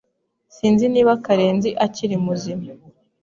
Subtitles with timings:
[0.55, 2.65] Sinzi niba Karenzi akiri muzima.